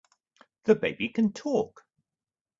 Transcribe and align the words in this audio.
The 0.63 0.73
baby 0.73 1.09
can 1.09 1.31
TALK! 1.31 1.85